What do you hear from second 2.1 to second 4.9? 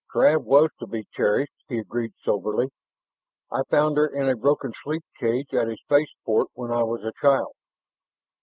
soberly. "I found her in a broken